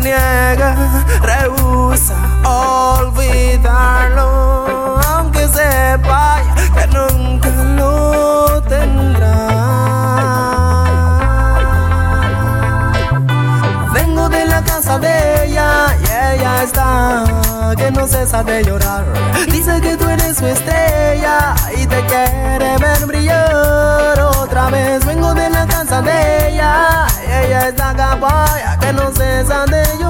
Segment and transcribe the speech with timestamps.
[0.00, 0.74] niega,
[1.22, 2.16] rehúsa
[2.98, 4.20] olvidarlo,
[5.08, 6.40] aunque sepa
[6.74, 9.36] que nunca lo tendrá.
[13.92, 16.04] Vengo de la casa de ella y
[16.36, 17.24] ella está
[17.76, 19.04] que no cesa de llorar.
[19.50, 25.04] Dice que tú eres su estrella y te quiere ver brillar otra vez.
[25.06, 30.09] Vengo de la casa de ella y ella está capaya no cesa de llorar.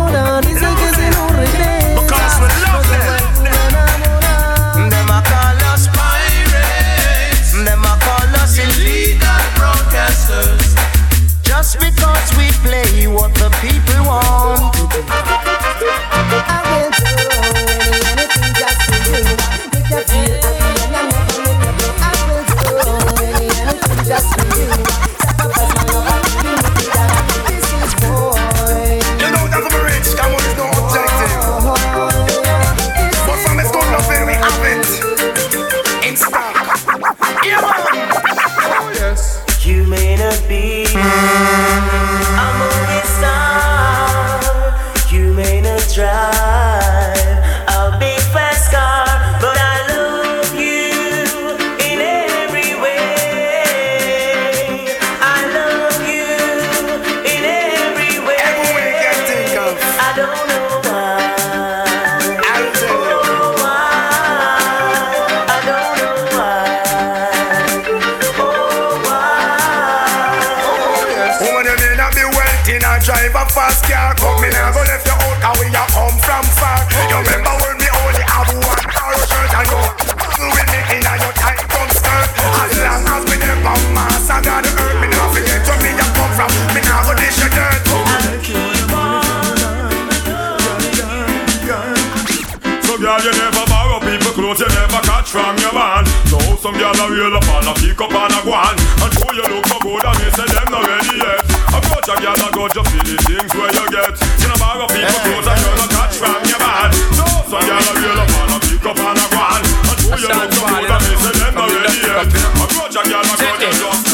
[93.01, 96.05] Girl, you never borrow people clothes, you never catch from your man.
[96.29, 98.77] So some girl a real up and a pick up and a go on.
[98.77, 101.41] And show you look for good and they say them not ready yet.
[101.73, 104.13] Approach a girl and go just see the things where you get.
[104.21, 106.91] You know borrow people clothes and you not catch from your man.
[107.17, 109.63] So some girl a real up and a pick up and a go on.
[109.65, 112.29] And show you look for good and they say them not ready yet.
[112.61, 113.51] Approach a girl and go
[113.81, 114.10] just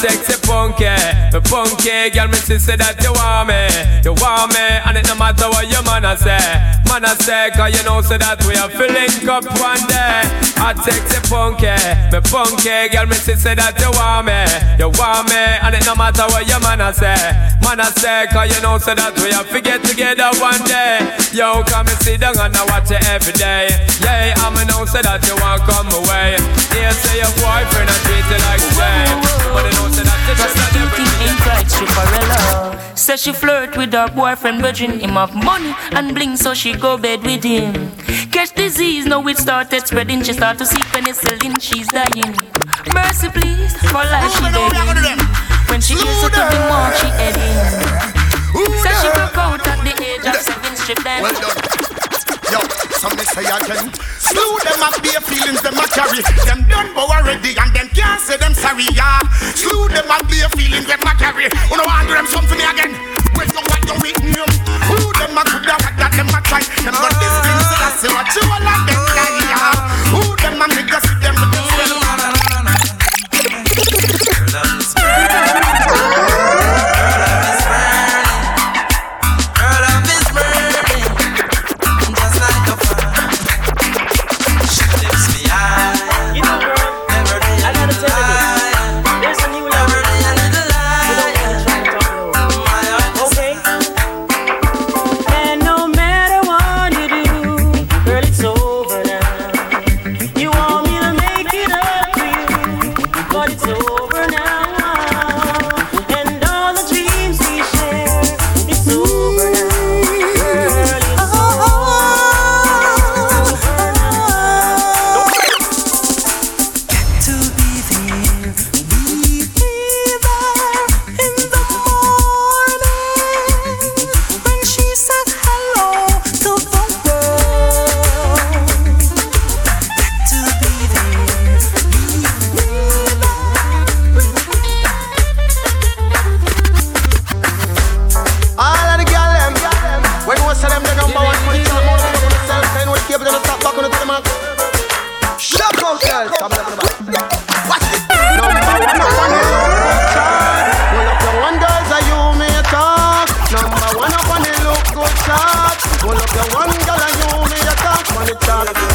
[0.00, 0.88] sexy punky,
[1.32, 3.68] me punky girl, me say that you want me,
[4.00, 6.40] you want me, and it no matter what your man a say,
[6.88, 10.24] man a say, cause you know say that we are filling up one day.
[10.56, 11.68] I sexy punky,
[12.08, 14.40] me punky girl, me say that you want me,
[14.80, 17.20] you want me, and it no matter what your man a say,
[17.60, 21.04] man a say, cause you know say that we are get together one day.
[21.36, 23.68] Yo, come and sit down and I watch it every day.
[24.00, 26.40] Yeah, I'm a know say that you want come away.
[26.72, 29.04] Here say your boyfriend and treat you like Jay.
[29.52, 32.98] But you know say that you just not Prostituting ain't right, Chuparella.
[32.98, 36.96] Say she flirt with her boyfriend, virgin him have money and bling, so she go
[36.96, 37.90] bed with him.
[38.30, 40.22] Catch disease, now it started spreading.
[40.22, 42.34] She start to see penicillin, she's dying.
[42.94, 45.18] Mercy, please, for life she begging.
[45.68, 48.20] When she hears it to the mark, she heading.
[48.82, 51.69] Say she broke out at the age of seven, strip them.
[52.50, 52.58] Yo,
[52.98, 53.94] some me say again.
[54.18, 56.18] Slew them up their feelings, them a carry.
[56.44, 59.22] Them done bow already and them can't say them sorry, yeah.
[59.54, 61.46] Slew them up their feelings, them a carry.
[61.70, 62.92] Who no want do them something me again?
[63.38, 64.29] When you want you written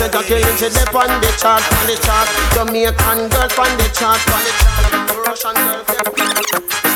[0.06, 2.28] mega killing, she dip on the chart, on the chart.
[2.54, 5.26] Jamaican girl on the chart, on the chart.
[5.26, 6.95] Russian girl,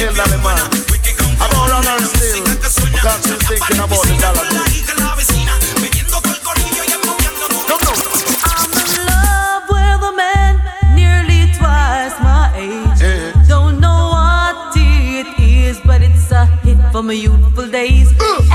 [0.00, 0.56] kill man.
[1.36, 4.44] I don't run and still because she's thinking about the dollar.
[7.68, 7.96] Come on.
[8.48, 10.54] I'm in love with a man
[10.96, 13.46] nearly twice my age.
[13.46, 18.08] Don't know what it is, but it's a hit from my youthful days.
[18.18, 18.49] Uh.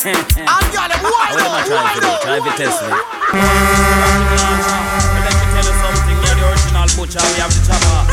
[0.04, 2.22] I'm gonna wild up, wild up.
[2.22, 2.88] Drive it Tesla.
[2.88, 2.96] Let
[5.28, 6.16] me tell you something.
[6.24, 7.20] You're the original butcher.
[7.20, 8.08] We have the chopper.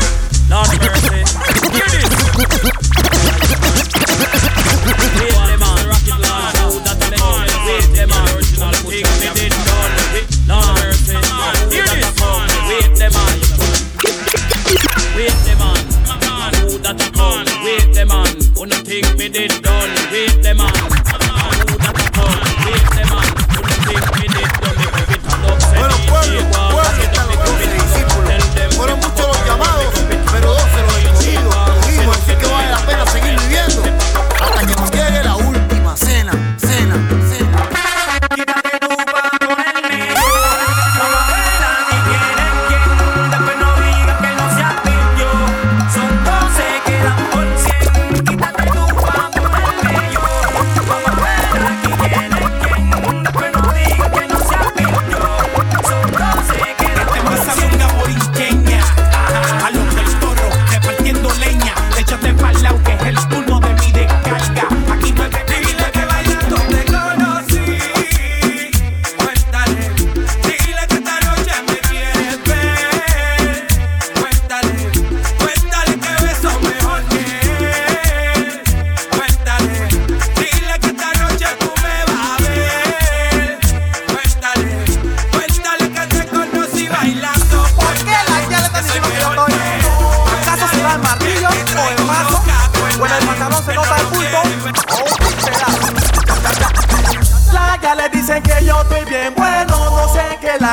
[0.52, 1.24] Lord mercy.
[1.72, 2.12] Hear this.
[5.16, 6.68] Wait them on, rocket launcher.
[6.68, 7.48] Who that them on?
[7.64, 8.84] Wait them on, original butcher.
[8.84, 10.28] We have the chopper.
[10.44, 11.16] Lord mercy.
[11.72, 12.04] Hear this.
[12.68, 13.32] Wait them on.
[15.16, 15.80] Wait them on.
[16.68, 17.48] Who that them on?
[17.64, 18.28] Wait them on.
[18.60, 19.57] Who no think me did?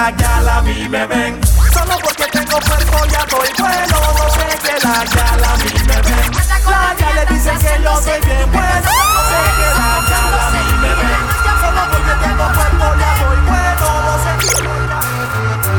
[0.06, 1.42] la gala a mí me ven.
[1.74, 3.98] Solo porque tengo cuerpo ya doy bueno.
[4.18, 6.32] No sé que la gala a mí me ven.
[6.70, 8.92] La gala dice que yo soy bien bueno.
[9.16, 11.24] No sé que la gala a mí me ven.
[11.62, 13.86] Solo porque tengo cuerpo ya doy bueno.
[14.06, 14.32] No sé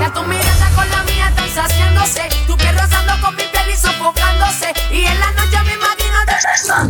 [0.00, 2.22] Ya tu mirada con la mía están saciándose.
[2.48, 4.74] Tu piel rozando con mi piel y sofocándose.
[4.90, 6.16] Y en la noche me imagino.
[6.26, 6.82] Hasta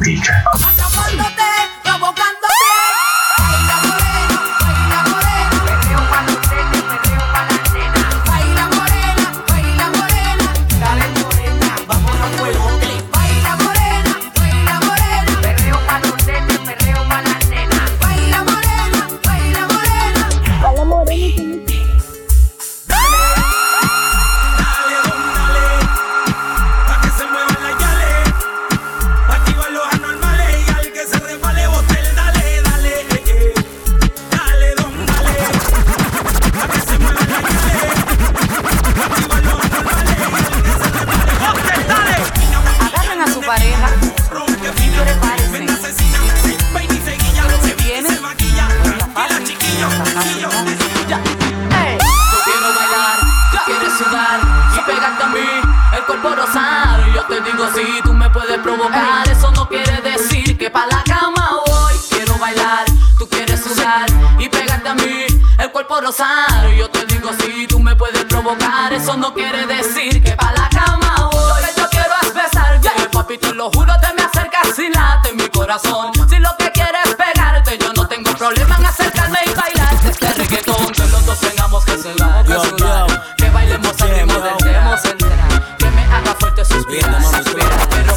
[66.07, 66.71] por osar.
[66.77, 70.69] Yo te digo si tú me puedes provocar, eso no quiere decir que pa' la
[70.69, 71.63] cama voy.
[71.63, 75.33] Lo que yo quiero es besarte, papi, te lo juro, te me acercas y late
[75.35, 76.13] mi corazón.
[76.29, 80.33] Si lo que quieres es pegarte, yo no tengo problema en acercarme y bailar este
[80.33, 80.87] reggaetón.
[80.93, 83.35] Que los dos tengamos que sudar, que sudar.
[83.37, 85.77] Que bailemos al ritmo del demo central.
[85.79, 87.89] Que me haga fuerte suspirar, suspirar.
[87.91, 88.17] Pero.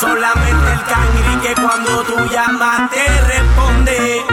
[0.00, 0.43] Solamente
[1.54, 4.24] cuando tú llamas te responde.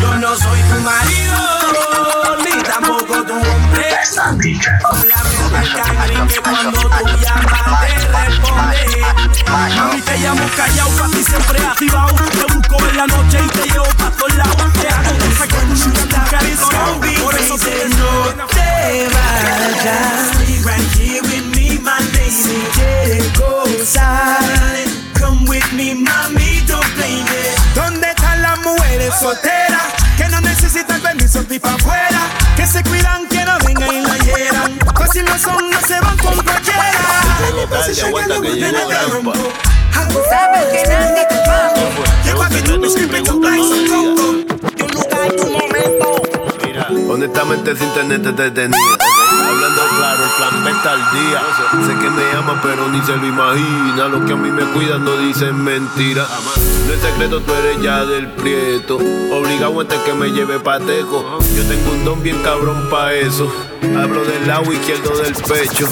[0.00, 3.86] Yo no soy tu marido, ni tampoco tu hombre.
[4.14, 4.58] Cangri
[6.28, 8.80] que cuando tú llamas te responde.
[9.50, 12.14] Mami, te llamo callado, pa' ti siempre activado.
[12.14, 14.72] Te busco en la noche y te llevo pa' todos lados.
[14.80, 17.20] Te hago cosas que tú nunca te.
[17.22, 20.64] Por eso te no te vayas.
[20.64, 22.30] Right here with me, my lady.
[22.30, 27.74] Si quieres gozar, come with me, mami, don't blame it.
[27.74, 29.82] ¿Dónde están las mujeres solteras
[30.16, 32.20] que no necesitan permiso ni pa' afuera?
[32.56, 34.78] Que se cuidan, que no vengan y la hieran.
[34.94, 36.92] Pues si no son, no se van con cualquiera.
[37.40, 39.32] Llego tarde, aguanta que llego rampa.
[40.30, 41.72] Sabes que nadie te paga.
[42.24, 43.95] Llego que tú no siempre me gusta
[47.16, 48.78] honestamente ese internet te detenía.
[49.48, 51.42] Hablando claro, el plan B está al día.
[51.86, 54.08] Sé que me ama, pero ni se lo imagina.
[54.08, 56.26] Los que a mí me cuidan no dicen mentira.
[56.86, 58.96] No es secreto, tú eres ya del prieto.
[58.96, 61.38] Obligado antes que me lleve pateco.
[61.56, 63.50] Yo tengo un don bien cabrón pa' eso.
[63.82, 65.88] Hablo del lado izquierdo del pecho.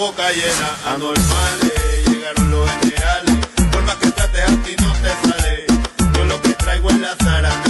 [0.00, 0.94] Boca llena.
[0.94, 3.36] Anormales, llegaron los generales.
[3.70, 5.66] Por más que trates a ti no te sale.
[6.14, 7.69] Yo lo que traigo es la zaranana.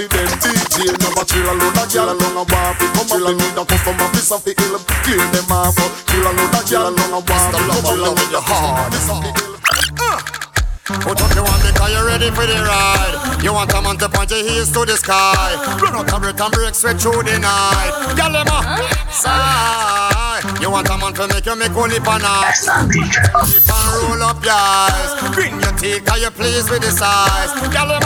[0.00, 3.26] The dem DJ Number chill a load of gyal along a bar fi come Chill
[3.26, 5.76] a load of customer fi some fi ill Clear them off
[6.08, 8.92] Chill a load of gyal along a bar fi come Chill a load of hard
[10.90, 13.38] Put up your one because you're ready for the ride.
[13.44, 15.54] You want a man to point your heels to the sky.
[15.80, 17.92] Run out of breath and break sweat through the night.
[18.16, 20.19] Girl, them a sigh.
[20.60, 22.64] You want a man to make you make only pan eyes.
[22.88, 25.12] Lip and roll up your eyes.
[25.36, 27.52] Grin your teeth cause you pleased with the size.
[27.68, 28.00] Girl, a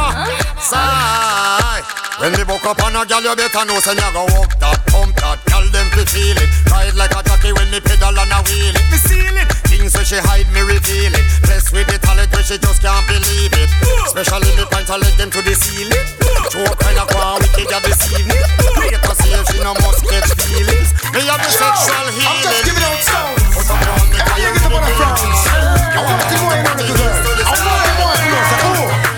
[0.59, 1.83] sigh.
[2.19, 4.83] When we woke up on a gal, you better know say you go walk that,
[4.87, 5.39] pump that.
[5.47, 6.51] Gal them fi feel it.
[6.71, 8.87] Ride like a jockey when me pedal and a wheel it.
[8.91, 9.54] Me seal it.
[9.85, 11.27] Things where she hide, me reveal it.
[11.45, 13.69] Blessed with the talent where she just can't believe it.
[14.09, 16.09] Especially me point her leg them to the ceiling.
[16.49, 18.41] Throat kind of go wicked ya this evening.
[18.81, 20.89] Wait to see if she no must catch feelings.
[21.13, 22.33] Me have the sexual healing.
[22.33, 23.37] I'm just giving out sound.
[23.53, 25.21] Put up your hand, because you get up on the front.
[25.21, 26.85] You want to more and more the
[27.45, 28.17] I want more and more.
[28.25, 29.14] Everyone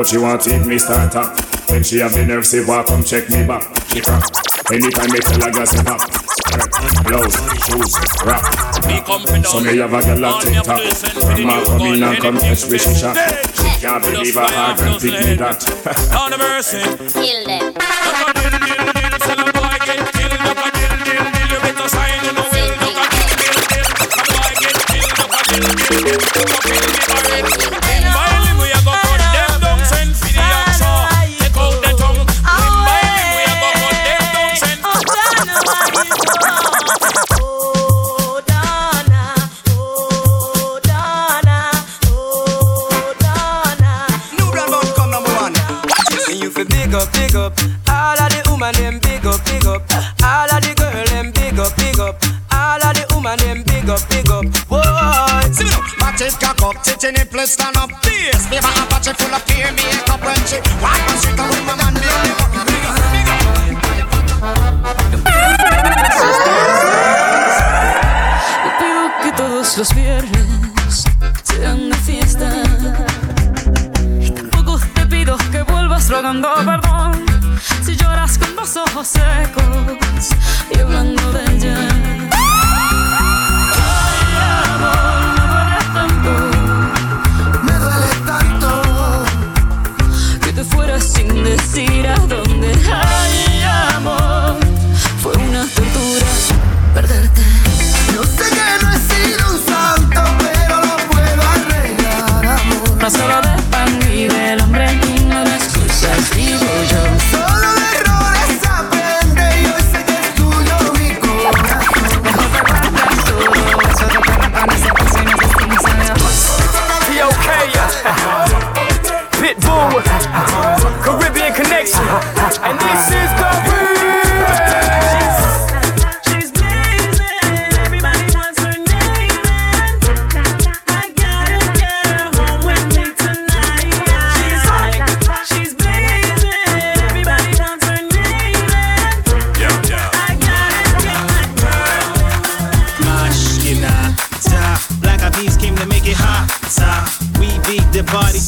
[0.00, 1.28] but she want take me start up.
[1.68, 4.24] When she have the nerve, say, "Walk, come check me back." She crack.
[4.72, 6.00] Anytime they tell a gal say pop,
[7.04, 7.36] blouse,
[7.68, 7.92] shoes,
[8.24, 8.40] rap.
[9.44, 10.80] So me have a gal a tick tock.
[11.36, 13.14] Grandma come in and come catch me she shot.
[13.54, 15.60] She can't believe her heart and pick me that.
[16.14, 16.80] Lord of mercy.
[17.12, 18.36] Kill them.
[57.40, 57.90] nipple, stand up.
[58.02, 59.99] This, me have a patch full of peer makeup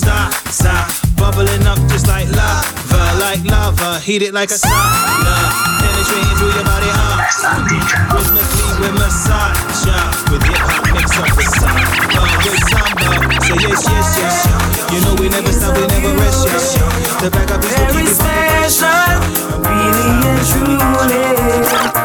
[0.02, 0.90] stop.
[1.16, 4.00] Bubbling up just like lava, like lava.
[4.00, 5.36] Heat it like a sauna.
[5.78, 7.22] Penetrating through your body, huh?
[8.10, 9.62] Rhythmically with massage.
[10.30, 11.84] With hip hop mix up with samba,
[12.16, 13.08] uh, with samba.
[13.44, 14.36] Say yes, yes, yes.
[14.92, 16.88] You know we never stop, we never rest, yeah.
[17.20, 19.20] The will keep it bumping special,
[19.62, 20.42] really and
[21.96, 22.01] truly.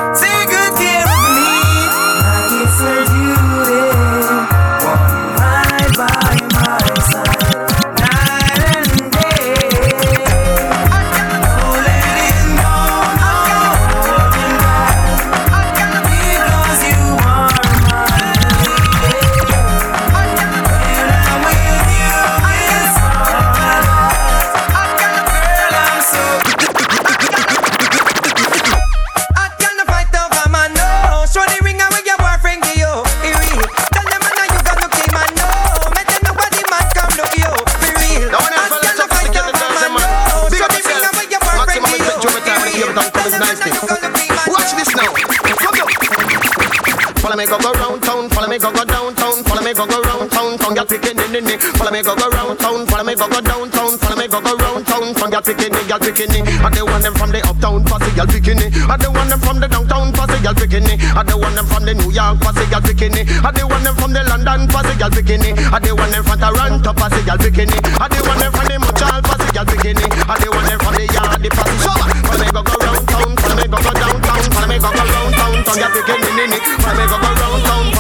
[51.98, 54.86] Me go go round town, follow me go go downtown, follow me go go round
[54.86, 56.46] town, picking in, get picking in.
[56.62, 58.70] I the one them from the uptown, posse get picking in.
[58.86, 61.00] I the one them from the downtown, posse get picking in.
[61.18, 63.26] I the one them from the New York, posse get picking in.
[63.42, 65.58] I the one them from the London, posse get picking in.
[65.58, 67.82] I the one them from Toronto, posse get picking in.
[67.98, 70.12] I the one them from the Montreal, posse get picking in.
[70.30, 71.98] I the one them from the yard, the posse show.
[72.30, 75.02] Follow me go go round town, follow me go go downtown, follow me go go
[75.02, 76.62] round town, picking in in.
[76.78, 77.97] Follow me go go round town,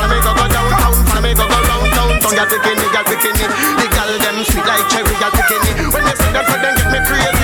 [7.05, 7.36] cherry, get